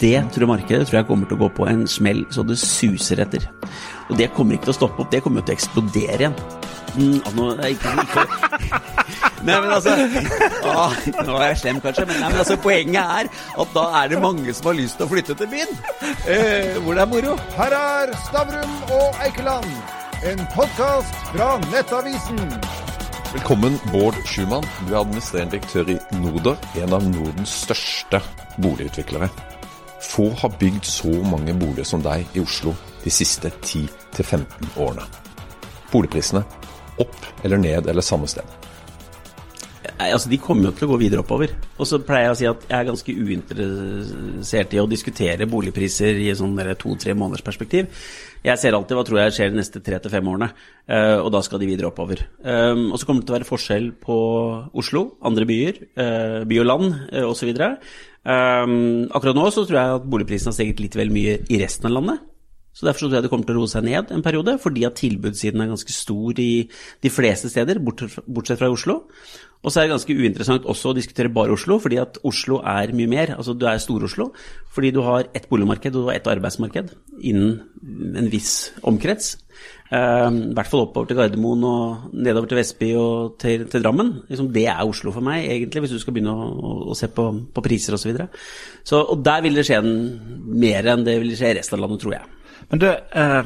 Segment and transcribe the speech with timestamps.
[0.00, 2.56] Det tror jeg markedet tror jeg kommer til å gå på en smell så det
[2.60, 3.44] suser etter.
[4.08, 6.38] Og det kommer ikke til å stoppe opp, det kommer jo til å eksplodere igjen.
[6.96, 8.24] Mm, nå, ikke, ikke.
[9.46, 9.92] Nei, men altså
[10.66, 10.86] å,
[11.24, 13.30] Nå er jeg slem, kanskje, men, nei, men altså, poenget er
[13.62, 15.76] at da er det mange som har lyst til å flytte til byen.
[16.28, 17.36] Eh, hvor det er moro.
[17.56, 19.70] Her er Stavrum og Eikeland,
[20.32, 22.42] en podkast fra Nettavisen.
[23.30, 24.66] Velkommen, Bård Schumann.
[24.88, 28.24] Du er administrerende direktør i Norder, en av Nordens største
[28.58, 29.30] boligutviklere.
[30.00, 35.04] Få har bygd så mange boliger som deg i Oslo de siste 10-15 årene.
[35.92, 36.44] Boligprisene
[37.00, 38.44] opp eller ned eller samme sted?
[40.00, 41.52] Nei, altså De kommer jo til å gå videre oppover.
[41.76, 46.20] Og så pleier jeg å si at jeg er ganske uinteressert i å diskutere boligpriser
[46.24, 47.88] i sånn to-tre måneders perspektiv.
[48.40, 50.48] Jeg ser alltid hva tror jeg skjer de neste tre til fem årene,
[50.88, 52.22] eh, og da skal de videre oppover.
[52.40, 54.16] Um, og så kommer det til å være forskjell på
[54.80, 56.88] Oslo, andre byer, eh, by og land
[57.20, 57.52] osv.
[58.20, 61.88] Um, akkurat nå så tror jeg at boligprisen har steget litt vel mye i resten
[61.88, 62.26] av landet.
[62.80, 64.86] Så Derfor så tror jeg det kommer til å roe seg ned en periode, fordi
[64.88, 66.52] at tilbudssiden er ganske stor i
[67.04, 69.02] de fleste steder, bortsett fra Oslo.
[69.60, 72.94] Og så er det ganske uinteressant også å diskutere bare Oslo, fordi at Oslo er
[72.96, 73.34] mye mer.
[73.36, 74.30] Altså du er Stor-Oslo
[74.72, 77.58] fordi du har ett boligmarked og du ett arbeidsmarked innen
[78.16, 79.34] en viss omkrets.
[79.90, 84.14] Uh, I hvert fall oppover til Gardermoen og nedover til Vestby og til, til Drammen.
[84.30, 87.10] Liksom, det er Oslo for meg, egentlig, hvis du skal begynne å, å, å se
[87.12, 88.06] på, på priser osv.
[88.06, 88.30] Så videre.
[88.80, 92.06] så, og der vil det skje mer enn det vil skje i resten av landet,
[92.06, 92.39] tror jeg.
[92.68, 93.42] Men du, eh,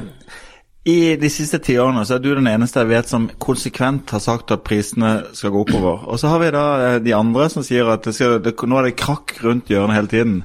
[0.84, 4.20] i de siste ti årene så er du den eneste jeg vet som konsekvent har
[4.20, 6.02] sagt at prisene skal gå oppover.
[6.10, 8.80] Og så har vi da eh, de andre som sier at det skal, det, nå
[8.80, 10.36] er det krakk rundt hjørnet hele tiden.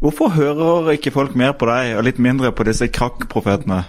[0.00, 3.82] Hvorfor hører ikke folk mer på deg og litt mindre på disse krakk-profetene?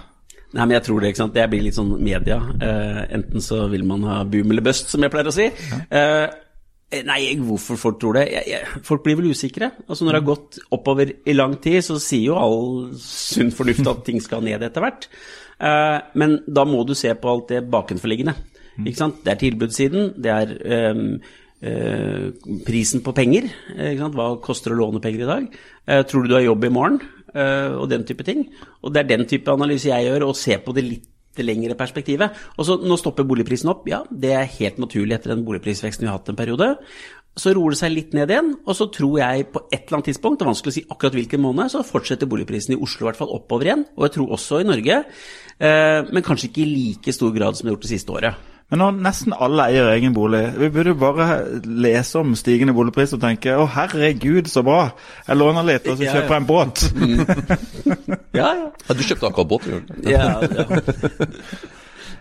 [0.56, 1.34] Nei, men jeg tror det, ikke sant.
[1.36, 2.38] Det blir litt sånn media.
[2.64, 5.48] Eh, enten så vil man ha boom eller bust, som jeg pleier å si.
[5.72, 5.80] Ja.
[5.92, 6.47] Uh,
[7.08, 8.28] nei, hvorfor folk tror det?
[8.32, 9.72] Jeg, jeg, folk blir vel usikre.
[9.86, 12.70] Altså Når det har gått oppover i lang tid, så sier jo all
[13.02, 15.08] sunn fornuft at ting skal ned etter hvert.
[15.58, 18.36] Uh, men da må du se på alt det bakenforliggende.
[18.78, 19.20] Ikke sant?
[19.24, 20.52] Det er tilbudssiden, det er
[20.94, 21.16] um,
[22.62, 23.48] prisen på penger.
[23.98, 25.48] Hva koster å låne penger i dag?
[26.06, 27.00] tror du du har jobb i morgen?
[27.34, 28.46] Eh, og den type ting.
[28.82, 31.06] Og det er den type analyse jeg gjør, og ser på det litt
[31.46, 32.34] lengre perspektivet.
[32.56, 36.10] Og så Nå stopper boligprisen opp, ja, det er helt naturlig etter den boligprisveksten vi
[36.10, 36.70] har hatt en periode.
[37.38, 40.08] Så roer det seg litt ned igjen, og så tror jeg på et eller annet
[40.10, 43.08] tidspunkt, det er vanskelig å si akkurat hvilken måned, så fortsetter boligprisen i Oslo i
[43.10, 45.00] hvert fall oppover igjen, og jeg tror også i Norge,
[45.62, 48.48] eh, men kanskje ikke i like stor grad som det har gjort det siste året.
[48.68, 53.22] Men når nesten alle eier egen bolig, vi burde bare lese om stigende boligpris og
[53.22, 54.90] tenke å herregud, så bra,
[55.24, 56.84] jeg låner litt, og så kjøper jeg en båt.
[56.92, 58.18] Mm.
[58.36, 58.68] ja, ja.
[58.92, 60.12] Du kjøpte akkurat båt, gjorde du?
[60.12, 60.68] ja, ja.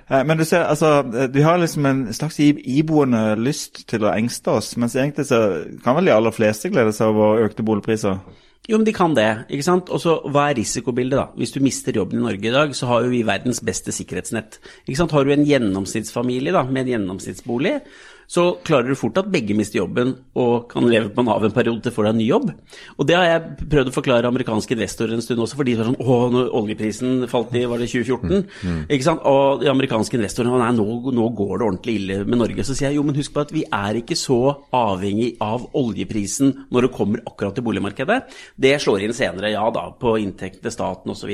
[0.07, 1.01] Eh, men du ser, altså,
[1.33, 5.41] vi har liksom en slags iboende lyst til å engste oss, mens egentlig så
[5.83, 8.21] kan vel de aller fleste glede seg over økte boligpriser?
[8.67, 9.45] Jo, men de kan det.
[9.47, 9.89] ikke sant?
[9.95, 11.29] Og så hva er risikobildet, da?
[11.39, 14.59] Hvis du mister jobben i Norge i dag, så har jo vi verdens beste sikkerhetsnett.
[14.83, 15.15] Ikke sant?
[15.15, 17.77] Har du en gjennomsnittsfamilie da, med en gjennomsnittsbolig,
[18.27, 21.79] så klarer du fort at begge mister jobben og kan leve på Nav en periode
[21.85, 22.49] til får deg en ny jobb.
[22.99, 25.87] Og det har jeg prøvd å forklare amerikanske investorer en stund også, for de var
[25.87, 28.27] sånn Å, når oljeprisen falt i var det 2014?
[28.27, 28.67] Mm.
[28.67, 28.81] mm.
[28.91, 29.23] Ikke sant?
[29.27, 32.65] Og de amerikanske investorene Nei, nå, nå, går det ordentlig ille med Norge.
[32.67, 34.39] Så sier jeg jo, men husk på at vi er ikke så
[34.75, 38.19] avhengig av oljeprisen når det kommer akkurat til boligmarkedet.
[38.59, 41.31] Det slår inn senere, ja da, på inntekt til staten osv.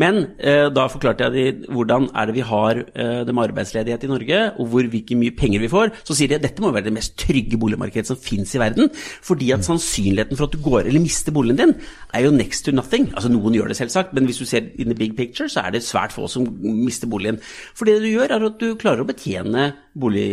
[0.00, 4.04] Men eh, da forklarte jeg de hvordan er det vi har eh, det med arbeidsledighet
[4.04, 5.94] i Norge, og hvor hvilke mye penger vi får.
[6.02, 8.90] Så sier de at dette må være det mest trygge boligmarkedet som fins i verden.
[9.24, 11.74] Fordi at sannsynligheten for at du går eller mister boligen din,
[12.14, 13.08] er jo next to nothing.
[13.14, 15.76] Altså Noen gjør det selvsagt, men hvis du ser in the big picture, så er
[15.76, 17.40] det svært få som mister boligen.
[17.76, 20.26] For det du gjør, er at du klarer å betjene bolig,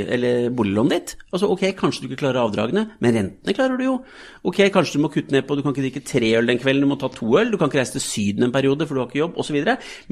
[0.56, 1.16] boliglånet ditt.
[1.31, 3.95] Altså ok, kanskje du ikke klarer avdragene, men rentene klarer du jo.
[4.45, 6.85] Ok, kanskje du må kutte ned på Du kan ikke drikke tre øl den kvelden,
[6.85, 7.51] du må ta to øl.
[7.51, 9.57] Du kan ikke reise til Syden en periode, for du har ikke jobb, osv.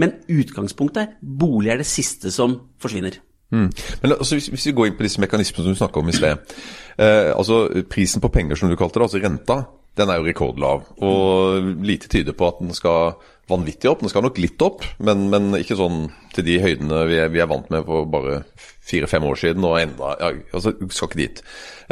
[0.02, 3.22] Men utgangspunktet er bolig er det siste som forsvinner.
[3.54, 3.70] Mm.
[4.02, 6.18] Men altså, hvis, hvis, vi går inn på disse mekanismene som du snakka om i
[6.18, 6.58] sted.
[6.98, 9.60] Eh, altså Prisen på penger, som du kalte det, altså renta,
[9.98, 10.88] den er jo rekordlav.
[11.06, 13.14] Og lite tyder på at den skal
[13.50, 14.02] vanvittig opp.
[14.02, 17.44] Den skal nok litt opp, men, men ikke sånn til de høydene vi er, vi
[17.44, 18.42] er vant med for bare
[18.84, 19.68] fire-fem år siden.
[19.70, 21.44] Og enda, ja, altså skal ikke dit.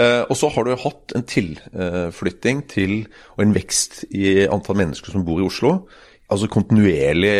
[0.01, 2.95] Eh, og så har du hatt en tilflytting til,
[3.37, 5.75] og en vekst i antall mennesker som bor i Oslo.
[6.31, 7.35] Altså kontinuerlig,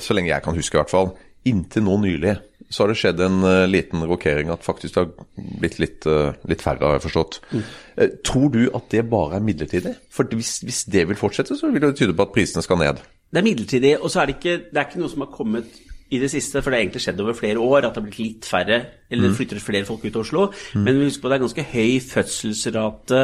[0.00, 1.10] så lenge jeg kan huske i hvert fall.
[1.46, 2.36] Inntil nå nylig
[2.68, 6.34] så har det skjedd en uh, liten rokering at faktisk det har blitt litt, uh,
[6.50, 7.38] litt færre, har jeg forstått.
[7.52, 7.66] Mm.
[7.98, 9.92] Uh, tror du at det bare er midlertidig?
[10.12, 13.02] For hvis, hvis, det vil fortsette, så vil det tyde på at prisene skal ned.
[13.30, 15.78] Det er midlertidig, og så er det ikke, det er ikke noe som har kommet
[16.06, 18.20] i det siste, for det har egentlig skjedd over flere år at det har blitt
[18.22, 19.38] litt færre, eller det mm.
[19.38, 20.44] flytter flere folk ut av Oslo.
[20.74, 20.82] Mm.
[20.82, 23.22] Men vi husker på at det er ganske høy fødselsrate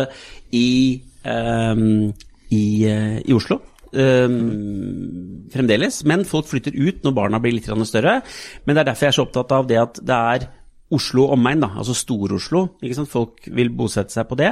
[0.58, 0.70] i,
[1.26, 1.84] um,
[2.50, 2.64] i,
[3.22, 3.60] i Oslo.
[3.92, 5.01] øhm,
[5.54, 6.02] fremdeles.
[6.08, 8.20] Men folk flytter ut når barna blir litt større.
[8.64, 10.50] Men det er derfor jeg er så opptatt av det at det er
[10.92, 12.66] Oslo omegn, da, altså Stor-Oslo.
[12.82, 13.08] ikke sant?
[13.08, 14.50] Folk vil bosette seg på det.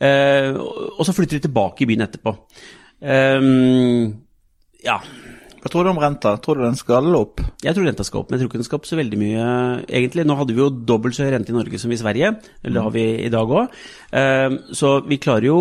[0.00, 2.32] Eh, og så flytter de tilbake i byen etterpå.
[3.02, 4.14] Ehm,
[4.86, 5.02] ja,
[5.62, 6.32] Hva tror du om renta?
[6.42, 7.38] Tror du den skal opp?
[7.62, 9.44] jeg tror renta skal opp, men jeg tror ikke den skal opp så veldig mye,
[9.86, 10.24] egentlig.
[10.26, 12.32] Nå hadde vi jo dobbelt så høy rente i Norge som i Sverige,
[12.64, 13.76] eller det har vi i dag òg.
[14.74, 15.60] Så vi klarer jo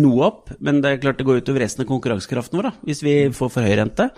[0.00, 3.02] noe opp, men det er klart det går utover resten av konkurransekraften vår da, hvis
[3.06, 4.10] vi får for høy rente.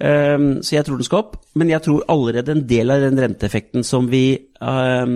[0.00, 3.18] Um, så jeg tror den skal opp, men jeg tror allerede en del av den
[3.20, 5.10] renteeffekten som vi um,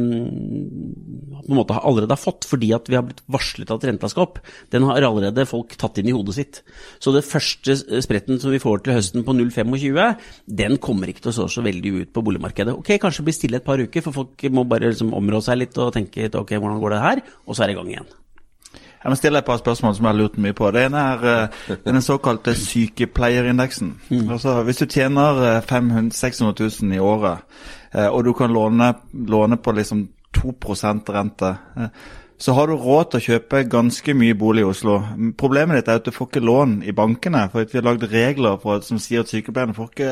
[1.40, 4.26] på en måte allerede har fått, fordi at vi har blitt varslet at renta skal
[4.26, 4.42] opp,
[4.74, 6.60] den har allerede folk tatt inn i hodet sitt.
[7.00, 10.28] Så det første spretten som vi får til høsten på 0,25,
[10.60, 12.76] den kommer ikke til å så så veldig ut på boligmarkedet.
[12.76, 15.80] Ok, kanskje bli stille et par uker, for folk må bare liksom områ seg litt
[15.80, 18.12] og tenke ok, hvordan går det her, og så er det i gang igjen.
[19.04, 20.70] Jeg må stille et par spørsmål som jeg har lurt mye på.
[20.72, 23.94] Det ene er eh, den såkalte sykepleierindeksen.
[24.32, 27.44] Altså, hvis du tjener eh, 500 600 000 i året,
[27.92, 30.06] eh, og du kan låne, låne på liksom
[30.40, 30.54] 2
[31.12, 31.88] rente, eh,
[32.38, 34.96] så har du råd til å kjøpe ganske mye bolig i Oslo.
[35.38, 38.58] Problemet ditt er at du får ikke lån i bankene, for vi har lagd regler
[38.62, 40.10] for, som sier at sykepleierne får ikke,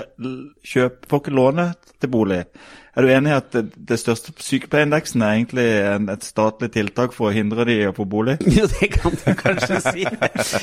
[0.68, 1.66] kjøp, får ikke låne
[2.00, 2.44] til bolig.
[2.92, 7.30] Er du enig i at det, største sykepleierindeksen er egentlig en, et statlig tiltak for
[7.30, 8.36] å hindre de å få bolig?
[8.58, 10.04] Jo, det kan du kanskje si.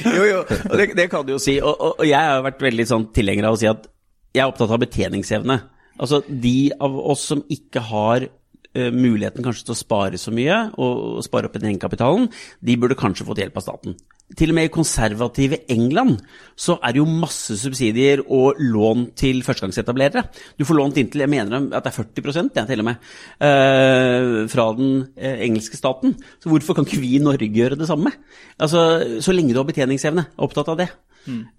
[0.06, 0.44] Jo, jo,
[0.78, 1.58] det, det kan du jo si.
[1.58, 3.90] Og, og, og jeg har vært veldig sånn tilhenger av å si at
[4.36, 5.58] jeg er opptatt av betjeningsevne.
[6.00, 10.62] Altså de av oss som ikke har uh, muligheten kanskje til å spare så mye,
[10.78, 12.30] og spare opp den egenkapitalen,
[12.62, 13.98] de burde kanskje fått hjelp av staten.
[14.38, 16.20] Til og med i konservative England
[16.60, 20.26] så er det jo masse subsidier og lån til førstegangsetablerere.
[20.60, 23.10] Du får lånt inntil jeg mener at det er 40 det til og med,
[23.42, 26.16] eh, fra den eh, engelske staten.
[26.40, 28.12] Så hvorfor kan ikke vi i Norge gjøre det samme?
[28.60, 30.90] Altså, Så lenge du har betjeningsevne, er opptatt av det,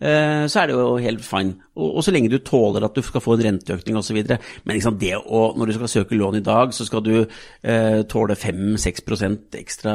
[0.01, 1.57] eh, så er det jo helt fine.
[1.77, 4.23] Og, så lenge du tåler at du skal få en renteøkning osv.
[4.65, 8.03] Men liksom det å, når du skal søke lån i dag, så skal du eh,
[8.11, 9.95] tåle 5-6 ekstra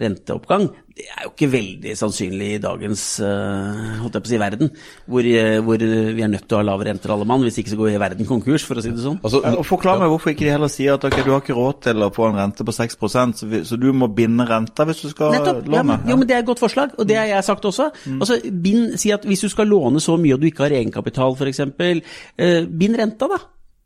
[0.00, 0.70] renteoppgang.
[1.00, 4.70] Det er jo ikke veldig sannsynlig i dagens uh, holdt jeg på å si, verden,
[5.08, 7.72] hvor, eh, hvor vi er nødt til å ha lave renter alle mann, hvis ikke
[7.72, 9.16] så går verden konkurs, for å si det sånn.
[9.24, 11.56] Altså, Ja, og Forklar meg hvorfor ikke de heller sier at okay, du har ikke
[11.56, 14.84] råd til å få en rente på 6 så, vi, så du må binde renta
[14.88, 15.62] hvis du skal Nettopp.
[15.64, 15.86] Ja, låne?
[15.94, 17.88] men, jo, men Det er et godt forslag, og det har jeg sagt også.
[18.18, 18.36] Altså,
[18.66, 21.64] bind, si at Hvis du skal låne så mye og du ikke har egenkapital f.eks.,
[21.64, 23.40] uh, bind renta, da.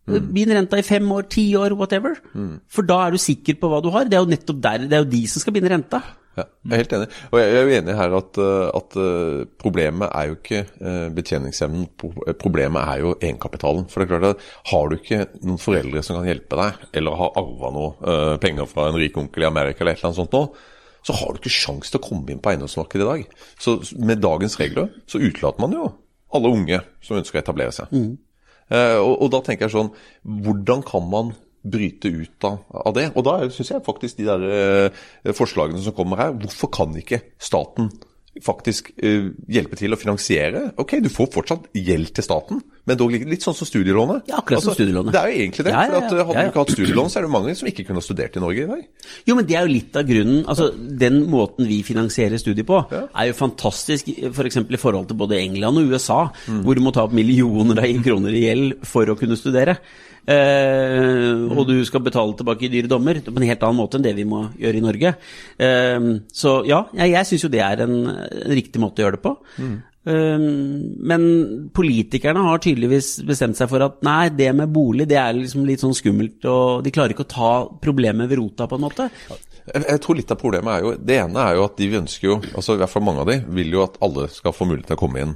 [0.04, 2.18] Bind renta i fem år, ti år, whatever.
[2.68, 4.10] For da er du sikker på hva du har.
[4.10, 6.02] Det er jo nettopp der, det er jo de som skal binde renta.
[6.34, 7.06] Ja, jeg er helt enig.
[7.30, 11.06] Og jeg er jo enig her at, uh, at uh, problemet er jo ikke uh,
[11.14, 11.84] betjeningsevnen,
[12.40, 13.86] problemet er jo egenkapitalen.
[13.90, 17.20] For det er klart at har du ikke noen foreldre som kan hjelpe deg, eller
[17.20, 20.34] har arva noe penger fra en rik onkel i Amerika eller et eller annet sånt
[20.34, 20.44] nå,
[21.04, 23.40] så har du ikke sjans til å komme inn på eiendomsmarkedet i dag.
[23.60, 25.88] Så med dagens regler så utelater man jo
[26.34, 27.92] alle unge som ønsker å etablere seg.
[27.94, 28.14] Mm.
[29.04, 29.90] og, og da tenker jeg sånn
[30.24, 31.34] Hvordan kan man
[31.64, 33.08] bryte ut av, av det?
[33.16, 37.22] Og da syns jeg faktisk de der eh, forslagene som kommer her Hvorfor kan ikke
[37.40, 37.90] staten
[38.44, 40.68] faktisk eh, hjelpe til å finansiere?
[40.80, 44.28] Ok, du får fortsatt gjeld til staten, men dog litt, sånn som studielånet.
[44.28, 45.14] Ja, akkurat som studielånet.
[45.14, 45.72] Det er jo egentlig det.
[45.72, 46.24] Ja, ja, for ja.
[46.24, 48.36] eh, Hadde du ikke hatt studielån, så er det mange som ikke kunne ha studert
[48.36, 49.10] i Norge i dag.
[49.28, 50.40] Jo, men det er jo litt av grunnen.
[50.52, 50.70] Altså,
[51.04, 54.58] Den måten vi finansierer studier på, er jo fantastisk f.eks.
[54.64, 56.20] For i forhold til både England og USA,
[56.64, 59.78] hvor du må ta opp millioner av kroner i gjeld for å kunne studere.
[60.24, 64.06] Eh, og du skal betale tilbake i dyre dommer på en helt annen måte enn
[64.06, 65.14] det vi må gjøre i Norge.
[65.60, 69.18] Eh, så ja, jeg, jeg syns jo det er en, en riktig måte å gjøre
[69.18, 69.34] det på.
[69.60, 71.22] Eh, men
[71.72, 75.80] politikerne har tydeligvis bestemt seg for at nei, det med bolig det er liksom litt
[75.80, 79.08] sånn skummelt, og de klarer ikke å ta problemet ved rota, på en måte.
[79.64, 82.34] Jeg tror litt av problemet er jo Det ene er jo at de ønsker jo
[82.52, 84.98] altså i hvert fall mange av de vil jo at alle skal få mulighet til
[84.98, 85.32] å komme inn.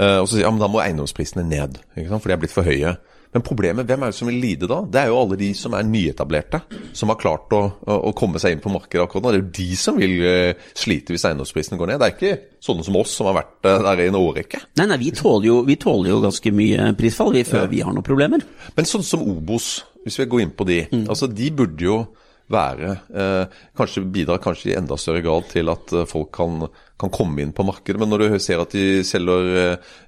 [0.00, 2.22] Eh, og så sier ja, men da må eiendomsprisene ned, ikke sant?
[2.22, 2.94] for de er blitt for høye.
[3.30, 4.80] Men problemet, hvem er det som vil lide da?
[4.90, 6.60] Det er jo alle de som er nyetablerte,
[6.96, 9.30] som har klart å, å, komme seg inn på markedet akkurat nå.
[9.30, 12.02] Det er jo de som vil eh, slite hvis eiendomsprisene går ned.
[12.02, 14.62] Det er ikke sånne som oss som har vært eh, der i en årrekke.
[14.80, 17.94] Nei, nei, vi tåler jo, vi tåler jo ganske mye prisfall vi, før vi har
[17.94, 18.42] noen problemer.
[18.74, 22.00] Men sånn som Obos, hvis vi går inn på de, altså de burde jo
[22.50, 26.66] være eh, Kanskje Bidrar kanskje i enda større grad til at eh, folk kan,
[27.00, 28.00] kan komme inn på markedet.
[28.00, 29.50] Men når du ser at de selger,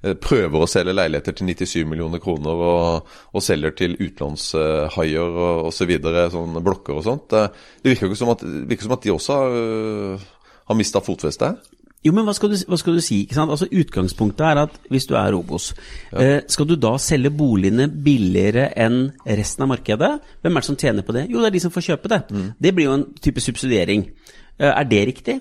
[0.03, 5.95] eh, prøver å selge leiligheter til 97 millioner kroner og, og selger til utenlandshaier osv.,
[6.03, 9.15] så sånn blokker og sånt, det virker jo ikke som at, virker som at de
[9.15, 10.27] også har,
[10.71, 11.82] har mista fotfestet her.
[12.03, 13.21] Jo, men hva skal du, hva skal du si?
[13.31, 15.69] Altså Utgangspunktet er at hvis du er Robos,
[16.11, 16.41] ja.
[16.51, 20.11] skal du da selge boligene billigere enn resten av markedet?
[20.43, 21.29] Hvem er det som tjener på det?
[21.31, 22.21] Jo, det er de som får kjøpe det.
[22.59, 24.09] Det blir jo en type subsidiering.
[24.59, 25.39] Eh, er det riktig?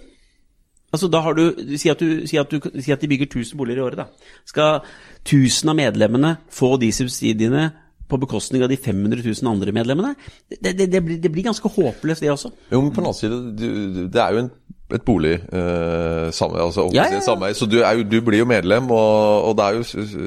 [0.92, 1.44] Altså, da har du,
[1.78, 4.06] Si at, du, si at, du, si at de bygger 1000 boliger i året, da.
[4.46, 4.82] Skal
[5.24, 7.70] 1000 av medlemmene få de subsidiene
[8.12, 10.16] på bekostning av de 500 000 andre medlemmene?
[10.50, 12.52] Det, det, det, blir, det blir ganske håpløst, det også.
[12.72, 14.52] Jo, men på den annen side, det er jo en,
[14.94, 17.20] et bolig eh, samme, altså, Ja, ja, ja.
[17.26, 19.84] samme, Så du, jo, du blir jo medlem, og, og det er jo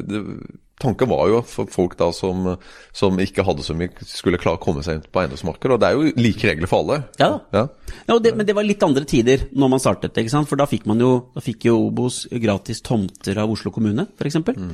[0.09, 0.23] det,
[0.85, 2.55] Tanken var jo for folk da som,
[2.95, 5.77] som ikke hadde så mye, skulle klare å komme seg inn på eiendomsmarkedet.
[5.77, 7.01] Og det er jo like regler for alle.
[7.21, 7.31] Ja.
[7.55, 7.67] Ja.
[8.09, 10.49] Ja, det, men det var litt andre tider når man startet, sant?
[10.51, 14.39] for da fikk man jo, da fikk jo Obos gratis tomter av Oslo kommune, f.eks.
[14.45, 14.73] Mm.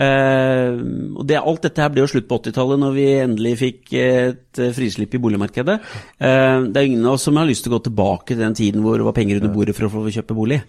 [0.00, 0.80] Eh,
[1.18, 4.60] og det, alt dette her ble jo slutt på 80-tallet, når vi endelig fikk et
[4.62, 5.78] eh, frislipp i boligmarkedet.
[6.18, 8.56] Eh, det er ingen av oss som har lyst til å gå tilbake til den
[8.56, 10.62] tiden hvor det var penger under bordet for å få kjøpe bolig.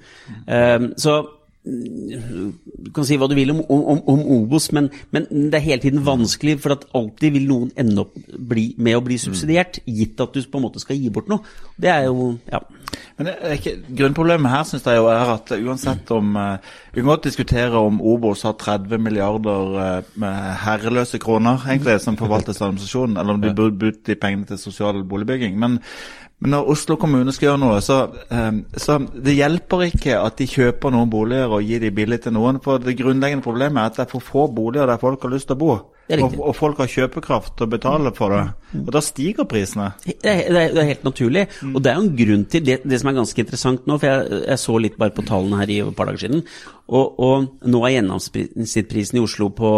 [0.48, 1.22] Eh, så
[1.64, 5.84] du kan si hva du vil om, om, om Obos, men, men, det er hele
[5.84, 10.22] tiden vanskelig, for at alltid vil noen ende opp bli, med å bli subsidiert, gitt
[10.24, 11.46] at du på en måte skal gi bort noe.
[11.78, 12.64] Det er jo ja.
[13.16, 17.00] Men det er ikke, Grunnproblemet her synes jeg jo er at uansett om eh, Vi
[17.00, 20.26] kan godt diskutere om Obos har 30 milliarder eh,
[20.66, 24.60] herreløse kroner egentlig som forvaltes av administrasjonen, eller om de burde brukt de pengene til
[24.60, 25.56] sosial boligbygging.
[25.62, 25.78] Men,
[26.42, 28.00] men når Oslo kommune skal gjøre noe, så,
[28.34, 32.34] eh, så det hjelper ikke at de kjøper noen boliger og gir de billig til
[32.34, 32.58] noen.
[32.66, 35.52] For det grunnleggende problemet er at det er for få boliger der folk har lyst
[35.52, 35.76] til å bo.
[36.12, 38.42] Og, og folk har kjøpekraft til å betale for det.
[38.82, 39.92] Og da stiger prisene.
[40.04, 41.46] Det er, det er, det er helt naturlig.
[41.70, 44.10] Og det er jo en grunn til det, det som er ganske interessant nå, for
[44.10, 46.44] jeg, jeg så litt bare på tallene her i et par dager siden,
[46.90, 49.72] og, og nå er gjennomsnittsprisen i Oslo på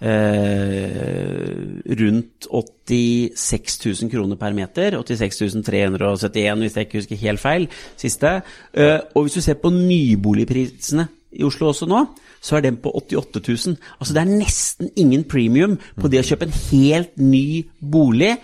[0.00, 4.98] eh, rundt 86 000 kroner per meter.
[5.00, 8.40] 86 371, hvis jeg ikke husker helt feil, siste.
[8.74, 12.04] Eh, og hvis du ser på nyboligprisene i Oslo også nå,
[12.40, 13.76] så er den på 88 000.
[14.00, 18.36] Altså det er nesten ingen premium på det å kjøpe en helt ny bolig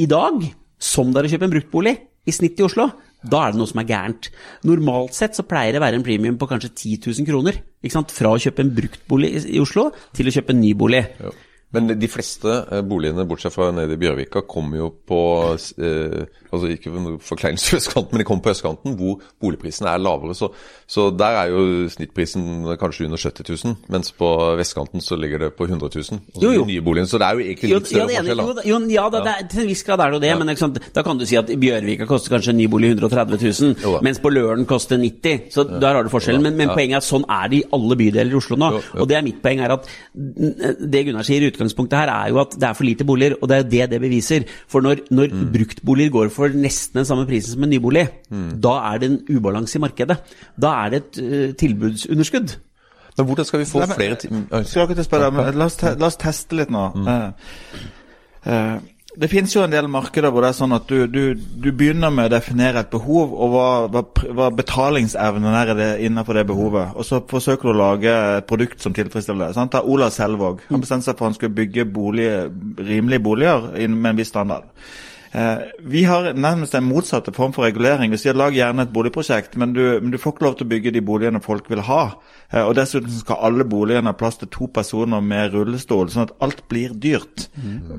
[0.00, 0.40] i dag
[0.80, 1.94] som det er å kjøpe en bruktbolig
[2.28, 2.88] i snitt i Oslo.
[3.20, 4.30] Da er det noe som er gærent.
[4.68, 7.60] Normalt sett så pleier det å være en premium på kanskje 10 000 kroner.
[7.84, 8.14] Ikke sant?
[8.16, 11.04] Fra å kjøpe en bruktbolig i Oslo til å kjøpe en ny bolig.
[11.20, 11.32] Ja.
[11.76, 15.20] Men de fleste eh, boligene, bortsett fra nede i Bjørvika, kommer jo på
[15.54, 16.90] eh, altså Ikke
[17.20, 20.34] forkleinelse for østkanten, men de kommer på østkanten, hvor boligprisene er lavere.
[20.34, 20.48] Så,
[20.90, 24.28] så der er jo snittprisen kanskje under 70 000, mens på
[24.58, 26.20] vestkanten så ligger det på 100 000.
[26.20, 26.64] Altså Jo, jo.
[26.66, 28.56] Nye boligen, så det er jo egentlig litt ja, større det forskjell.
[28.60, 28.66] da.
[28.70, 30.74] jo, ja da, det er, til en viss grad er det jo det, men liksom,
[30.94, 33.94] da kan du si at i Bjørvika koster kanskje en ny bolig 130 000, Jo
[33.96, 34.00] ja.
[34.04, 36.42] mens på Løren koster 90 så der har du forskjellen.
[36.42, 38.70] Men, men poenget er at sånn er det i alle bydeler i Oslo nå.
[38.98, 42.40] Og det er mitt poeng er at det Gunnar sier i utgangspunktet her, er jo
[42.42, 44.46] at det er for lite boliger, og det er jo det det beviser.
[44.70, 45.52] For når, når Mm.
[45.54, 48.60] bruktboliger går for nesten den samme prisen som en nybolig, Mm.
[48.60, 50.16] da er det en ubalanse i markedet.
[50.58, 52.56] Da er det et eh, tilbudsunderskudd.
[53.18, 55.64] Men hvordan skal vi få Nei, men- flere til Skal akkurat spørre deg, men la
[55.64, 56.92] oss, te la oss teste litt nå.
[56.94, 57.06] Mm.
[57.06, 57.32] Uh,
[58.46, 58.78] uh,
[59.18, 62.12] det finnes jo en del markeder hvor det er sånn at du, du, du begynner
[62.14, 64.02] med å definere et behov, og hva, hva,
[64.38, 66.94] hva betalingsevnen er det, innenfor det behovet.
[66.94, 69.54] Og så forsøker du å lage et produkt som tilfredsstiller det.
[69.58, 69.72] Sant?
[69.72, 70.60] Ta Ola Selvåg.
[70.70, 72.28] Han bestemte seg for at han skulle bygge bolig,
[72.78, 74.70] rimelige boliger med en viss standard.
[75.32, 78.10] Eh, vi har nærmest en motsatte form for regulering.
[78.10, 80.70] Vi sier lag gjerne et boligprosjekt, men du, men du får ikke lov til å
[80.72, 82.00] bygge de boligene folk vil ha.
[82.50, 86.34] Eh, og dessuten skal alle boligene ha plass til to personer med rullestol, sånn at
[86.42, 87.46] alt blir dyrt.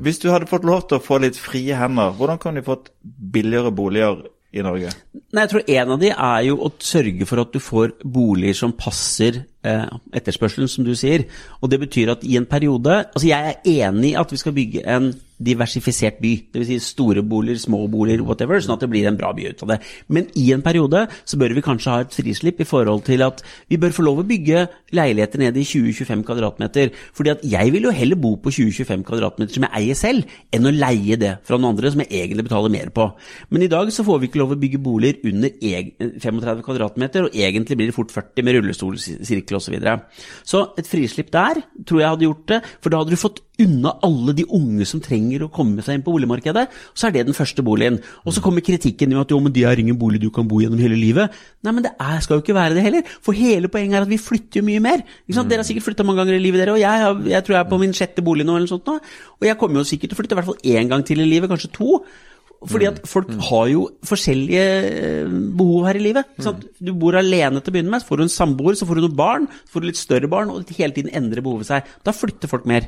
[0.04, 2.92] Hvis du hadde fått lov til å få litt frie hender, hvordan kunne vi fått
[3.02, 4.92] billigere boliger i Norge?
[5.32, 8.60] Nei, jeg tror en av de er jo å sørge for at du får boliger
[8.66, 11.28] som passer etterspørselen, som du sier.
[11.62, 14.54] Og det betyr at i en periode Altså, jeg er enig i at vi skal
[14.56, 16.32] bygge en diversifisert by.
[16.54, 16.70] Dvs.
[16.70, 19.74] Si store boliger, små boliger, whatever, sånn at det blir en bra by ut av
[19.74, 19.80] det.
[20.14, 23.42] Men i en periode så bør vi kanskje ha et frislipp i forhold til at
[23.72, 26.94] vi bør få lov å bygge leiligheter ned i 20-25 kvadratmeter.
[27.18, 30.70] Fordi at jeg vil jo heller bo på 20-25 kvadratmeter som jeg eier selv, enn
[30.70, 33.08] å leie det fra noen andre som jeg egentlig betaler mer på.
[33.50, 35.56] Men i dag så får vi ikke lov å bygge boliger under
[36.22, 39.72] 35 kvadratmeter, og egentlig blir det fort 40 med rullestolsirkel osv.
[39.72, 40.02] Så, videre.
[40.44, 43.94] så et frislipp der tror jeg hadde gjort det, for da hadde du fått unna
[44.06, 46.66] alle de unge som trenger å komme seg inn på boligmarkedet,
[46.98, 48.00] så er det den første boligen.
[48.26, 50.62] Og så kommer kritikken med at jo, men det er ingen bolig du kan bo
[50.64, 51.36] gjennom hele livet.
[51.62, 53.14] Nei, men det er, skal jo ikke være det heller.
[53.24, 55.06] For hele poenget er at vi flytter jo mye mer.
[55.30, 55.52] Sant?
[55.52, 57.64] Dere har sikkert flytta mange ganger i livet, dere, og jeg, har, jeg tror jeg
[57.64, 58.98] er på min sjette bolig nå, eller noe sånt nå.
[59.40, 61.30] Og jeg kommer jo sikkert til å flytte i hvert fall én gang til i
[61.30, 62.02] livet, kanskje to.
[62.70, 66.34] Fordi at folk har jo forskjellige eh, behov her i livet.
[66.46, 66.68] Sant?
[66.78, 69.06] Du bor alene til å begynne med, så får du en samboer, så får du
[69.08, 71.90] noen barn, så får du litt større barn, og hele tiden endrer behovet seg.
[72.06, 72.86] Da flytter folk mer.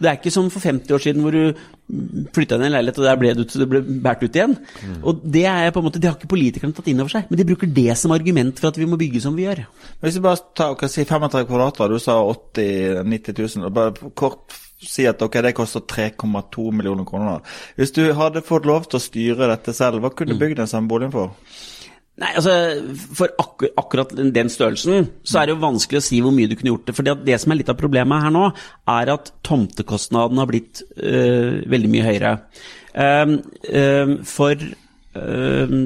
[0.00, 3.00] Det er ikke som for 50 år siden hvor du flytta inn i en leilighet,
[3.02, 4.54] og der ble du, du ble båret ut igjen.
[5.00, 7.40] Og det er på en måte, det har ikke politikerne tatt inn over seg, men
[7.40, 9.66] de bruker det som argument for at vi må bygge som vi gjør.
[10.00, 13.68] Hvis vi bare tar hva si 35 kvadrater, du sa 80 000-90 000.
[13.68, 17.44] og Bare kort si at ok, det koster 3,2 millioner kroner.
[17.76, 20.70] Hvis du hadde fått lov til å styre dette selv, hva kunne du bygd den
[20.70, 21.34] samme boligen for?
[22.20, 22.54] Nei, altså,
[23.16, 26.56] For akkur akkurat den størrelsen så er det jo vanskelig å si hvor mye du
[26.58, 26.96] kunne gjort det.
[26.98, 28.50] For det som er litt av problemet her nå,
[28.92, 32.36] er at tomtekostnaden har blitt øh, veldig mye høyere.
[32.90, 33.36] Um,
[33.70, 34.70] um, for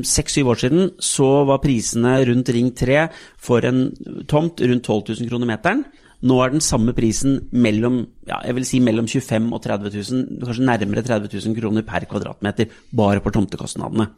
[0.04, 3.06] seks-syv år siden så var prisene rundt Ring 3
[3.40, 3.86] for en
[4.28, 5.80] tomt rundt 12 000 kroner meteren.
[6.24, 10.40] Nå er den samme prisen mellom, ja, jeg vil si mellom 25 og 30 000,
[10.46, 14.08] kanskje nærmere 30 000 kroner per kvadratmeter, bare på tomtekostnadene.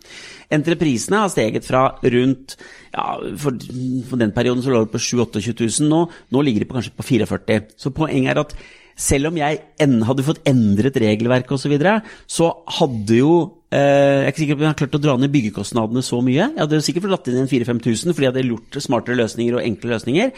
[0.54, 2.56] Entreprisene har steget fra rundt
[2.94, 3.58] ja, for,
[4.06, 6.94] for den perioden så lå det på 27 000 nå, nå ligger det på kanskje
[6.96, 8.54] på 44 Så poenget er at
[8.96, 9.60] selv om jeg
[10.08, 11.98] hadde fått endret regelverket osv., så,
[12.38, 12.48] så
[12.78, 13.32] hadde jo
[13.68, 16.22] eh, Jeg er ikke sikker på om jeg har klart å dra ned byggekostnadene så
[16.24, 16.38] mye.
[16.40, 19.92] Jeg hadde sikkert fått latt inn 4000-5000 fordi jeg hadde gjort smartere løsninger og enkle
[19.92, 20.32] løsninger.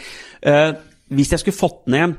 [0.51, 0.71] Eh,
[1.09, 2.17] hvis jeg skulle fått ned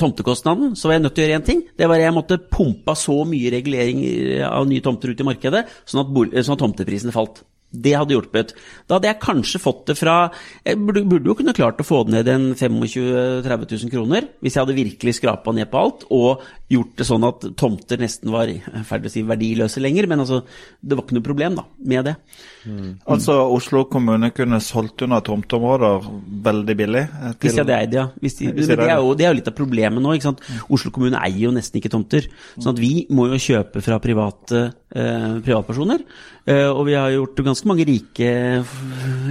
[0.00, 1.60] tomtekostnaden, så var jeg nødt til å gjøre én ting.
[1.78, 5.66] Det var at jeg måtte pumpa så mye reguleringer av nye tomter ut i markedet,
[5.86, 7.44] sånn at, sånn at tomteprisene falt.
[7.74, 8.54] Det hadde hjulpet.
[8.86, 10.16] Da hadde jeg kanskje fått det fra
[10.64, 12.78] Jeg burde, burde jo kunne klart å få det ned en 25
[13.44, 17.26] 000-30 000 kroner, hvis jeg hadde virkelig skrapa ned på alt, og gjort det sånn
[17.28, 18.50] at tomter nesten var
[18.88, 20.08] ferdig å si verdiløse lenger.
[20.10, 20.40] Men altså,
[20.80, 22.14] det var ikke noe problem da, med det.
[22.64, 22.90] Mm.
[23.12, 26.08] Altså Oslo kommune kunne solgt unna tomteområder
[26.48, 27.04] veldig billig?
[27.10, 27.40] Til...
[27.44, 28.06] Hvis de hadde eid, ja.
[28.14, 30.14] De, men det er, jo, det er, jo, litt av problemet nå.
[30.16, 30.44] ikke sant?
[30.72, 32.30] Oslo kommune eier jo nesten ikke tomter.
[32.56, 34.64] sånn at vi må jo kjøpe fra private
[34.94, 36.04] eh, privatpersoner.
[36.44, 38.30] Eh, og vi har gjort ganske mange rike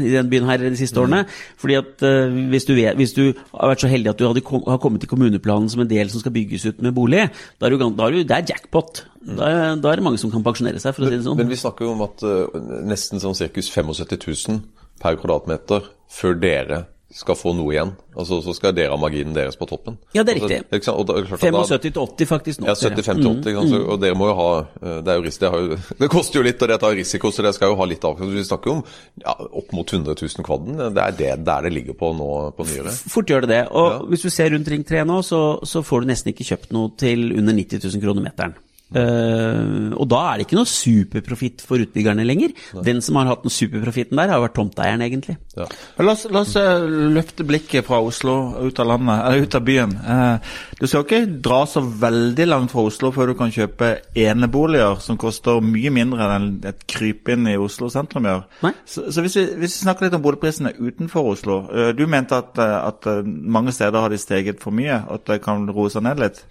[0.04, 1.24] i den byen her de siste årene.
[1.58, 3.24] fordi at eh, hvis, du vet, hvis, du
[3.54, 6.24] har vært så heldig at du kom, har kommet til kommuneplanen som en del som
[6.24, 7.28] skal bygges ut med bolig,
[7.60, 9.06] da er, du, da er du, det er jackpot.
[9.24, 11.40] Da, da, er det mange som kan pensjonere seg, for å si det sånn.
[11.40, 13.50] Men vi snakker jo om at uh, nesten sånn ca.
[13.54, 14.64] 75 000
[15.04, 17.92] per kvadratmeter før dere skal få noe igjen.
[18.18, 19.98] Altså, Så skal dere ha marginen deres på toppen.
[20.16, 20.58] Ja, det er riktig.
[20.74, 22.68] Altså, det er 75 til 80 faktisk nå.
[22.72, 23.54] Ja, 75 til 80.
[23.54, 23.86] Mm, mm.
[23.94, 26.62] Og dere må jo ha eh, Det, er jo, det, jo, det koster jo litt,
[26.62, 28.42] og det tar risiko, så dere skal jo ha litt avkastning.
[28.42, 28.84] Vi snakker jo om
[29.24, 30.82] ja, opp mot 100 000 kvadden.
[30.84, 32.94] Det er det, der det ligger på nå på nyere.
[33.14, 33.64] Fort gjør det det.
[33.72, 34.04] Og ja.
[34.10, 36.94] hvis du ser rundt Ring 3 nå, så, så får du nesten ikke kjøpt noe
[37.00, 38.58] til under 90 000 kroner meteren.
[38.94, 42.52] Uh, og da er det ikke noe superprofitt for utbyggerne lenger.
[42.78, 42.84] Nei.
[42.86, 45.38] Den som har hatt den superprofitten der, har vært tomteeieren, egentlig.
[45.58, 45.66] Ja.
[45.98, 49.66] La oss, la oss uh, løfte blikket fra Oslo ut av landet, eller ut av
[49.66, 49.96] byen.
[49.98, 55.02] Uh, du skal ikke dra så veldig langt fra Oslo før du kan kjøpe eneboliger
[55.02, 58.46] som koster mye mindre enn et krypinn i Oslo sentrum gjør.
[58.86, 61.60] Så, så hvis, vi, hvis, vi, snakker litt om boligprisene utenfor Oslo.
[61.98, 65.90] Du mente at, at mange steder har de steget for mye, at det kan roe
[65.92, 66.44] seg ned litt?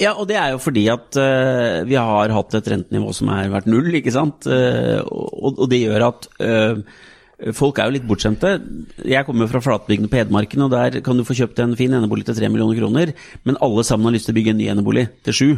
[0.00, 3.50] Ja, og det er jo fordi at uh, vi har hatt et rentenivå som har
[3.52, 4.48] vært null, ikke sant.
[4.48, 6.80] Uh, og, og, det gjør at uh,
[7.56, 8.52] folk er jo litt bortskjemte.
[9.04, 11.92] Jeg kommer jo fra flatbygdene på Hedmarken, og der kan du få kjøpt en fin
[11.96, 14.70] enebolig til tre millioner kroner, men alle sammen har lyst til å bygge en ny
[14.72, 15.50] enebolig til sju.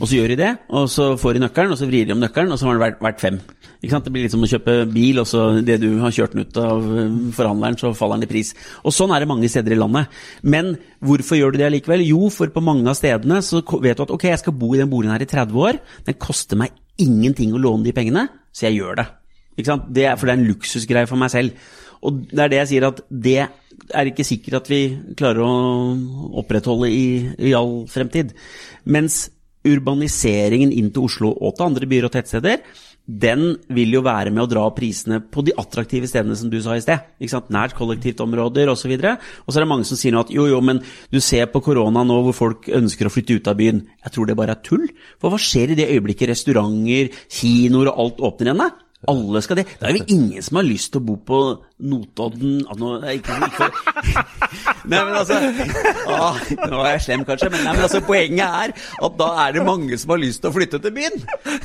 [0.00, 2.22] Og så gjør de det, og så får de nøkkelen, og så vrir de om
[2.24, 3.40] nøkkelen, og så har den vært, vært fem.
[3.78, 4.08] Ikke sant?
[4.08, 6.62] Det blir litt som å kjøpe bil, og så det du har kjørt den ut
[6.62, 6.88] av
[7.36, 8.54] forhandleren, så faller den i pris.
[8.82, 10.10] Og sånn er det mange steder i landet.
[10.42, 12.02] Men Hvorfor gjør du det allikevel?
[12.02, 14.80] Jo, for på mange av stedene så vet du at ok, jeg skal bo i
[14.80, 15.78] den boligen her i 30 år.
[16.08, 19.06] Den koster meg ingenting å låne de pengene, så jeg gjør det.
[19.58, 21.70] Det for det er en luksusgreie for meg selv.
[22.06, 24.82] Og det er det jeg sier at det er ikke sikkert at vi
[25.18, 25.54] klarer å
[26.42, 27.06] opprettholde i,
[27.50, 28.34] i all fremtid.
[28.86, 29.26] Mens
[29.68, 32.62] urbaniseringen inn til Oslo og til andre byer og tettsteder
[33.08, 36.74] den vil jo være med å dra prisene på de attraktive stedene som du sa
[36.76, 37.06] i sted.
[37.48, 38.92] Nært kollektivtområder osv.
[38.92, 39.06] Og,
[39.46, 41.62] og så er det mange som sier nå at jo, jo, men du ser på
[41.64, 43.80] korona nå hvor folk ønsker å flytte ut av byen.
[44.04, 44.84] Jeg tror det bare er tull.
[45.16, 48.76] For hva skjer i det øyeblikket restauranter, kinoer og alt åpner igjen?
[49.06, 49.64] Alle skal det.
[49.78, 51.38] Det er jo ingen som har lyst til å bo på
[51.78, 53.66] Notodden nå, ikke, ikke,
[54.90, 56.30] Nei, men altså å,
[56.66, 58.72] Nå er jeg slem, kanskje, men, nei, men altså, poenget er
[59.06, 61.14] at da er det mange som har lyst til å flytte til byen.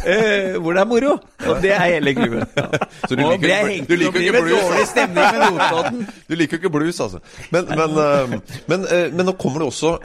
[0.05, 1.15] eh, hvor det er moro.
[1.47, 2.53] Og det er hele clouet.
[2.59, 2.67] Ja.
[3.07, 4.93] Så du liker, og ikke, du liker ikke blues?
[4.93, 6.05] Notodden.
[6.29, 7.19] Du liker ikke blues, altså.
[7.53, 8.37] Men, men, uh,
[8.69, 9.95] men, uh, men, nå kommer det også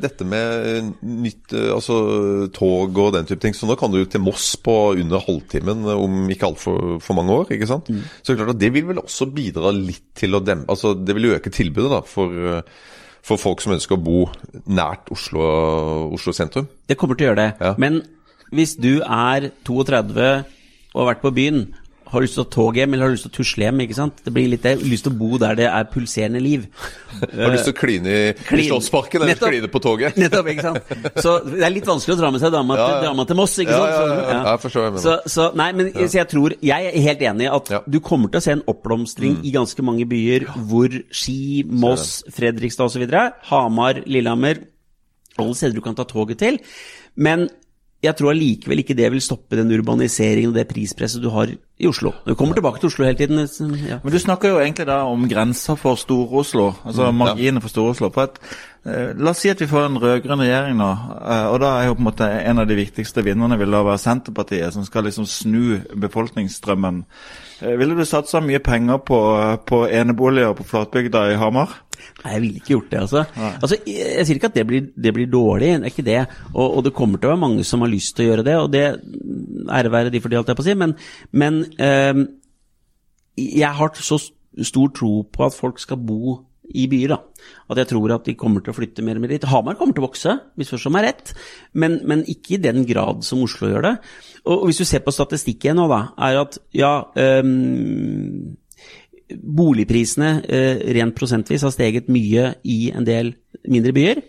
[0.00, 1.96] dette med nytt altså
[2.54, 3.56] tog og den type ting.
[3.56, 7.50] Så nå kan du til Moss på under halvtimen om ikke altfor for mange år.
[7.54, 7.88] ikke sant?
[7.90, 8.04] Mm.
[8.22, 11.16] Så klart at det vil vel også også bidra litt til å dempe Altså det
[11.16, 12.62] vil øke tilbudet da for,
[13.24, 14.20] for folk som ønsker å bo
[14.66, 15.42] nært Oslo,
[16.14, 16.68] Oslo sentrum.
[16.88, 17.50] Det kommer til å gjøre det.
[17.60, 17.74] Ja.
[17.80, 18.02] Men
[18.54, 20.28] hvis du er 32
[20.94, 21.66] og har vært på byen
[22.08, 23.82] har lyst til å toge hjem, eller har lyst til å tusle hjem.
[23.84, 24.20] ikke sant?
[24.24, 24.74] Det blir litt det.
[24.80, 26.64] Lyst til å bo der det er pulserende liv.
[27.20, 28.62] har lyst til å kline i, Klin.
[28.62, 29.52] i Slottsparken eller Nettopp.
[29.52, 30.18] kline på toget.
[30.22, 30.94] Nettopp, ikke sant.
[31.20, 33.12] Så det er litt vanskelig å dra med seg dama, ja, ja.
[33.12, 33.94] til, til Moss, ikke sant.
[33.94, 35.04] Ja, ja, jeg forstår mener.
[35.04, 38.32] Så, så, nei, men så jeg tror Jeg er helt enig i at du kommer
[38.32, 39.46] til å se en oppblomstring mm.
[39.46, 43.06] i ganske mange byer hvor Ski, Moss, Fredrikstad osv.,
[43.50, 44.62] Hamar, Lillehammer
[45.38, 46.60] Alle steder du kan ta toget til.
[47.18, 47.48] Men
[48.04, 51.86] jeg tror allikevel ikke det vil stoppe den urbaniseringen og det prispresset du har i
[51.86, 52.12] Oslo.
[52.26, 53.38] Vi kommer tilbake til Oslo hele tiden.
[53.86, 54.00] Ja.
[54.02, 58.10] Men du snakker jo egentlig da om grenser for Stor-Oslo, altså marginene for Stor-Oslo.
[58.84, 60.90] eh, La oss si at vi får en rød-grønn regjering nå,
[61.22, 63.84] eh, og da er jo på en måte en av de viktigste vinnerne vil da
[63.86, 67.04] være Senterpartiet, som skal liksom snu befolkningsstrømmen.
[67.62, 69.20] Eh, ville du satsa mye penger på,
[69.66, 71.84] på eneboliger på flatbygda i Hamar?
[72.24, 73.24] Nei, jeg ville ikke gjort det, altså.
[73.62, 76.20] altså jeg, jeg sier ikke at det blir, det blir dårlig, det er ikke det.
[76.54, 78.56] Og, og, det kommer til å være mange som har lyst til å gjøre det,
[78.58, 78.84] og det
[79.68, 80.76] ære være de for det, holdt jeg på å si.
[80.78, 80.94] Men,
[81.30, 82.24] men eh,
[83.38, 84.18] jeg har så
[84.64, 86.38] stor tro på at folk skal bo
[86.74, 87.14] i byer.
[87.14, 87.18] da.
[87.70, 89.44] At jeg tror at de kommer til å flytte mer og mer dit.
[89.48, 91.34] Hamar kommer til å vokse, hvis først som er rett,
[91.72, 93.94] men, men, ikke i den grad som Oslo gjør det.
[94.44, 96.94] Og, og hvis du ser på statistikken nå, da, er at ja
[97.42, 98.56] um,
[99.28, 103.34] Boligprisene uh, rent prosentvis har steget mye i en del
[103.68, 104.22] mindre byer.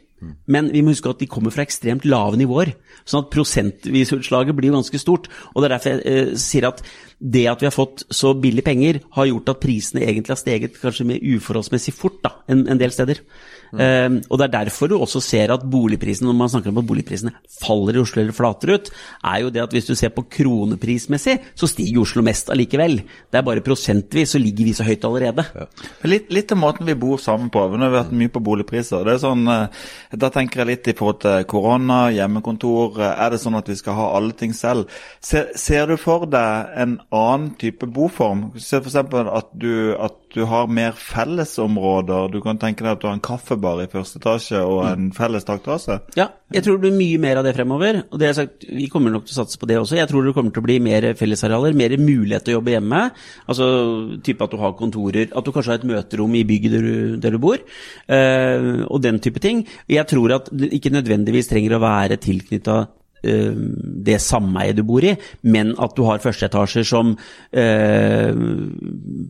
[0.52, 2.74] Men vi må huske at de kommer fra ekstremt lave nivåer.
[3.08, 5.30] Sånn at prosentvisutslaget blir ganske stort.
[5.54, 6.84] Og det er derfor jeg eh, sier at
[7.20, 10.78] det at vi har fått så billig penger, har gjort at prisene egentlig har steget
[10.80, 13.20] kanskje mer uforholdsmessig fort da, en, en del steder.
[13.70, 14.24] Mm.
[14.30, 17.34] og Det er derfor du også ser at boligprisene, når man snakker om at boligprisene
[17.60, 18.90] faller i Oslo eller flater ut,
[19.24, 23.02] er jo det at hvis du ser på kroneprismessig, så stiger Oslo mest allikevel.
[23.30, 25.46] Det er bare prosentvis så ligger vi så høyt allerede.
[25.54, 25.68] Ja.
[26.10, 27.66] Litt, litt av måten vi bor sammen på.
[27.70, 29.06] Vi har vært mye på boligpriser.
[29.06, 29.68] det er sånn, eh,
[30.18, 33.00] Da tenker jeg litt i forhold til korona, hjemmekontor.
[33.12, 34.90] Er det sånn at vi skal ha alle ting selv?
[35.22, 38.52] Ser, ser du for deg en annen type boform?
[38.62, 38.96] Se f.eks.
[39.00, 42.30] At, du, at du har mer fellesområder.
[42.34, 45.48] Du kan tenke deg at du har en kaffebar i første etasje og en felles
[45.48, 46.00] takterrasse?
[46.20, 48.04] Ja, jeg tror det blir mye mer av det fremover.
[48.12, 49.98] og det sagt, Vi kommer nok til å satse på det også.
[49.98, 53.02] Jeg tror det kommer til å bli mer fellesarealer, mer mulighet til å jobbe hjemme.
[53.50, 53.66] Altså
[54.26, 57.18] type at du har kontorer, at du kanskje har et møterom i bygget der du,
[57.18, 59.66] der du bor, øh, og den type ting.
[59.90, 65.06] Jeg tror at det ikke nødvendigvis trenger å være tilknytta Eh, det sameiet du bor
[65.06, 67.16] i, men at du har førsteetasjer som
[67.52, 68.32] eh,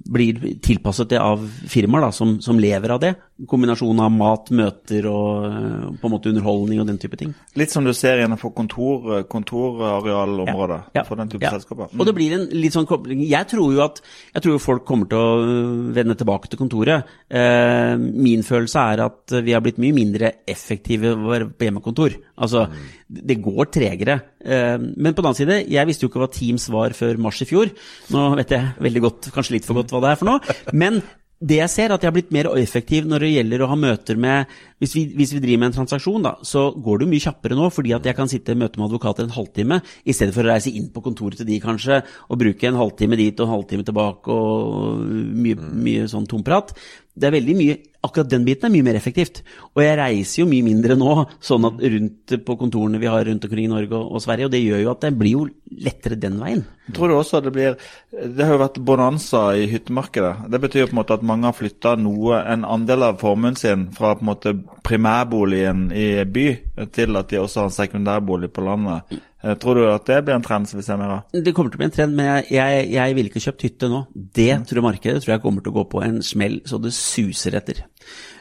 [0.09, 3.13] blir tilpasset det av firmaer som, som, lever av det.
[3.47, 7.31] Kombinasjon av mat, møter og eh, på en måte underholdning og den type ting.
[7.59, 11.53] Litt som du ser igjen for kontor, eh, kontorarealområdet ja, ja, for den type ja.
[11.55, 11.93] selskaper.
[11.93, 12.01] Mm.
[12.01, 14.01] Og det blir en litt sånn kobling Jeg tror jo at
[14.33, 17.13] jeg tror folk kommer til å vende tilbake til kontoret.
[17.29, 22.17] Eh, min følelse er at vi har blitt mye mindre effektive på hjemmekontor.
[22.39, 23.21] Altså, mm.
[23.29, 24.19] det går tregere.
[24.39, 27.41] Eh, men på den annen side, jeg visste jo ikke hva Teams var før mars
[27.43, 27.71] i fjor.
[28.13, 30.59] Nå vet jeg veldig godt, kanskje litt for godt hva det er for noe.
[30.73, 31.01] Men
[31.39, 33.77] det jeg ser, er at jeg har blitt mer effektiv når det gjelder å ha
[33.79, 34.49] møter med
[34.79, 37.55] Hvis vi, hvis vi driver med en transaksjon, da, så går det jo mye kjappere
[37.55, 40.47] nå, fordi at jeg kan sitte i møte med advokater en halvtime, i stedet for
[40.47, 41.97] å reise inn på kontoret til de kanskje,
[42.31, 46.71] og bruke en halvtime dit og en halvtime tilbake og mye, mye sånn tomprat.
[47.19, 49.41] Det er veldig mye akkurat den biten er mye mer effektivt.
[49.75, 53.45] Og jeg reiser jo mye mindre nå, sånn at rundt på kontorene vi har rundt
[53.45, 55.47] omkring i Norge og, og Sverige, og det gjør jo at det blir jo
[55.83, 56.63] lettere den veien.
[56.95, 57.75] Tror du også det blir
[58.09, 60.49] Det har jo vært bonanza i hyttemarkedet.
[60.49, 63.89] Det betyr på en måte at mange har flytta noe, en andel av formuen sin
[63.95, 64.55] fra på en måte
[64.87, 66.47] primærboligen i by
[66.95, 69.19] til at de også har en sekundærbolig på landet.
[69.39, 71.19] Eh, tror du at det blir en trend som vi ser mer av?
[71.31, 73.91] Det kommer til å bli en trend, men jeg, jeg, jeg ville ikke kjøpt hytte
[73.91, 74.01] nå.
[74.13, 74.65] Det mm.
[74.67, 77.55] tror jeg markedet tror jeg kommer til å gå på en smell så det suser
[77.59, 77.85] etter.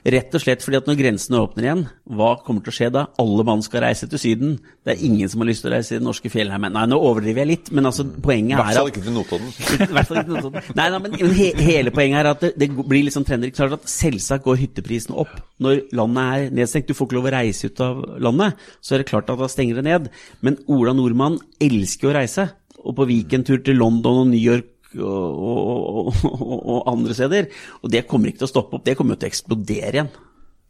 [0.08, 1.80] Rett og slett fordi at når grensene åpner igjen,
[2.16, 3.02] hva kommer til å skje da?
[3.20, 4.54] Alle mann skal reise til Syden.
[4.86, 6.72] Det er ingen som har lyst til å reise i den norske fjellheimen.
[6.76, 9.16] Nei, nå overdriver jeg litt, men altså, poenget er at I hvert fall ikke til
[9.16, 9.50] Notodden.
[9.96, 10.70] Hvert fall ikke til Notodden.
[10.78, 13.52] Nei, nei, men he hele poenget er at det, det blir litt sånn trender.
[13.58, 16.88] Klart at selvsagt går hytteprisene opp når landet er nedstengt.
[16.88, 18.64] Du får ikke lov å reise ut av landet.
[18.80, 20.08] Så er det klart at da stenger det ned.
[20.46, 22.48] Men Ola Nordmann elsker å reise.
[22.86, 27.52] Og på weekendtur til London og New York og, og, og, andre steder.
[27.82, 30.10] Og det kommer ikke til å stoppe opp, det kommer til å eksplodere igjen.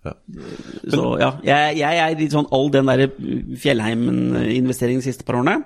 [0.07, 0.15] Ja.
[0.95, 3.09] Så ja, jeg, jeg er litt sånn all den der
[3.59, 5.61] Fjellheimen-investeringen de siste par årene.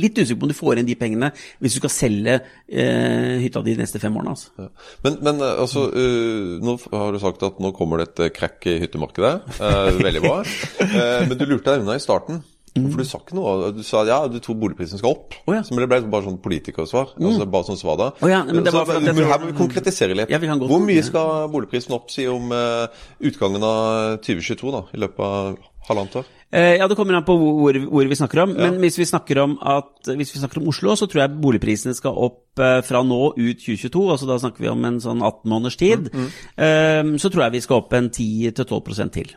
[0.00, 1.28] Litt usikker på om du får inn de pengene
[1.62, 2.32] hvis du skal selge
[2.66, 4.34] eh, hytta di de neste fem årene.
[4.34, 4.50] Altså.
[4.58, 4.66] Ja.
[5.06, 8.66] Men, men eh, altså, uh, nå har du sagt at nå kommer det et krakk
[8.70, 9.34] i hyttemarkedet.
[9.60, 10.40] Uh, veldig bra.
[10.42, 12.42] uh, men du lurte deg unna i starten.
[12.74, 12.88] Mm.
[12.90, 13.68] For du sa ikke noe.
[13.74, 15.36] Du sa ja, du tror boligprisen skal opp.
[15.46, 15.62] Oh, ja.
[15.62, 17.12] Så det ble bare sånn politikersvar.
[17.14, 17.28] Mm.
[17.28, 18.08] Altså bare sånn svar da.
[18.18, 20.32] Oh, ja, men, så, men her må vi konkretisere litt.
[20.32, 22.88] Ja, Hvor mye skal boligprisen opp, si om uh,
[23.22, 25.54] utgangen av 2022, da, i løpet av
[25.86, 26.32] halvannet år?
[26.50, 28.56] Uh, ja, Det kommer an på hvor, hvor vi snakker om.
[28.58, 31.94] Men hvis vi snakker om, at, hvis vi snakker om Oslo, så tror jeg boligprisene
[31.94, 34.04] skal opp uh, fra nå ut 2022.
[34.16, 36.10] altså Da snakker vi om en sånn 18 måneders tid.
[36.10, 37.16] Mm, mm.
[37.22, 39.36] så tror jeg vi skal opp en 10-12% til.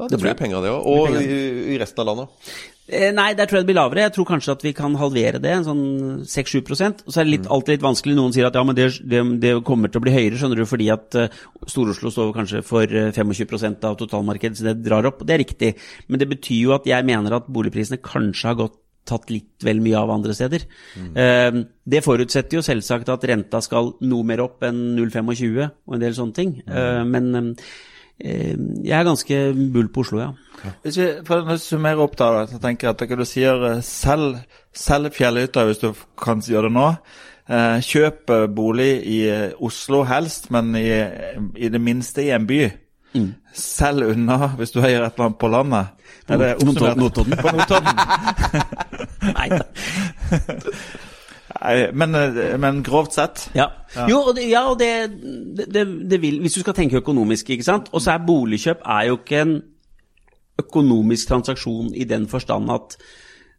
[0.00, 0.86] Ja, det, blir penger, det òg.
[0.88, 1.40] Og i,
[1.74, 2.50] i, resten av landet?
[2.90, 4.04] Eh, nei, der tror jeg det blir lavere.
[4.06, 5.84] Jeg tror kanskje at vi kan halvere det, en sånn
[6.26, 7.52] 6-7 Og så er det litt, mm.
[7.54, 8.16] alltid litt vanskelig.
[8.18, 10.66] Noen sier at ja, men det, det, det kommer til å bli høyere, skjønner du,
[10.70, 15.22] fordi at uh, Stor-Oslo står kanskje for 25% av totalmarkedet, så det drar opp.
[15.26, 15.74] Det er riktig.
[16.08, 19.80] Men det betyr jo at jeg mener at boligprisene kanskje har gått tatt litt vel
[19.82, 20.66] mye av andre steder.
[21.18, 21.60] Eh,
[21.92, 26.16] det forutsetter jo selvsagt at renta skal noe mer opp enn 0,25 og en del
[26.16, 26.56] sånne ting.
[26.66, 27.70] Eh, men eh,
[28.20, 29.36] jeg er ganske
[29.72, 30.30] bull på Oslo, ja.
[30.84, 34.42] Hvis vi for å summere opp da, så tenker jeg at dere sier selv,
[34.76, 36.86] selv selg fjellhytta hvis du kan gjøre det nå.
[37.50, 40.86] Eh, kjøp eh, bolig i eh, Oslo helst, men i,
[41.58, 42.60] i det minste i en by.
[43.16, 43.30] Mm.
[43.56, 45.96] Selg unna hvis du eier et eller annet på landet.
[46.30, 47.00] Det oppsummert?
[47.00, 47.38] Notodden.
[47.40, 47.94] På Notodden.
[49.36, 51.08] Nei da.
[51.92, 52.16] Men,
[52.60, 53.66] men grovt sett Ja.
[54.08, 55.10] Jo, og det, ja, og det,
[55.68, 57.90] det, det vil Hvis du skal tenke økonomisk, ikke sant.
[57.92, 59.56] Og så er boligkjøp er jo ikke en
[60.60, 62.96] økonomisk transaksjon i den forstand at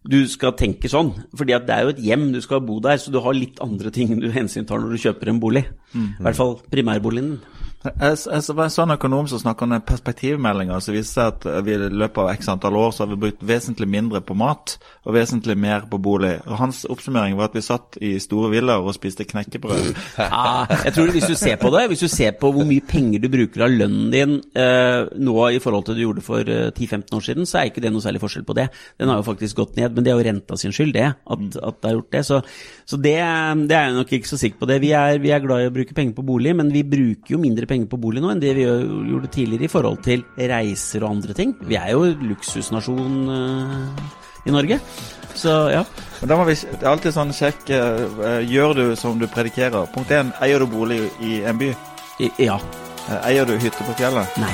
[0.01, 1.11] du skal tenke sånn.
[1.37, 3.61] Fordi at det er jo et hjem, du skal bo der, så du har litt
[3.61, 5.65] andre ting du hensyntar når du kjøper en bolig.
[5.93, 7.35] I hvert fall primærboligen.
[7.81, 11.73] Jeg, jeg så var en sånn økonom som snakka om perspektivmeldinger, som viste at vi
[11.73, 15.15] i løpet av x antall år så har vi brukt vesentlig mindre på mat og
[15.15, 16.35] vesentlig mer på bolig.
[16.45, 19.89] Og Hans oppsummering var at vi satt i store villaer og spiste knekkebrød.
[20.19, 23.23] Ja, jeg tror Hvis du ser på det, hvis du ser på hvor mye penger
[23.23, 26.69] du bruker av lønnen din eh, nå i forhold til det du gjorde for eh,
[26.69, 28.67] 10-15 år siden, så er ikke det noe særlig forskjell på det.
[29.01, 31.09] Den har jo faktisk gått ned, men det er jo renta sin skyld, det.
[31.09, 32.23] At, at det har gjort det.
[32.29, 32.41] Så,
[32.85, 33.17] så det,
[33.65, 34.69] det er jeg nok ikke så sikker på.
[34.69, 34.81] det.
[34.85, 37.41] Vi er, vi er glad i å bruke penger på bolig, men vi bruker jo
[37.41, 41.15] mindre penger på bolig nå enn det vi gjorde tidligere i forhold til reiser og
[41.15, 41.53] andre ting.
[41.67, 44.05] Vi er jo luksusnasjon eh,
[44.49, 44.79] i Norge.
[45.35, 45.83] Så ja.
[46.19, 49.87] Men da må vi, det er alltid sånn sjekk eh, Gjør du som du predikerer?
[49.95, 50.33] Punkt 1.
[50.43, 51.71] Eier du bolig i en by?
[52.19, 52.59] I, ja.
[53.07, 54.41] Eh, Eier du hytte på fjellet?
[54.41, 54.53] Nei.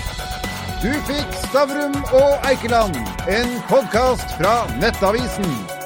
[0.84, 3.00] Du fikk Stavrum og Eikeland,
[3.34, 5.77] en podkast fra Nettavisen.